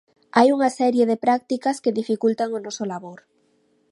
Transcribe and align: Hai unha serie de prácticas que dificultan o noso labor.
Hai 0.37 0.47
unha 0.55 0.69
serie 0.79 1.03
de 1.09 1.21
prácticas 1.25 1.77
que 1.83 1.95
dificultan 1.99 2.49
o 2.57 2.59
noso 2.65 2.83
labor. 2.91 3.19